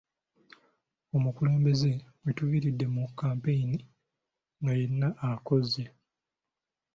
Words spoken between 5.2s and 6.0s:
akozze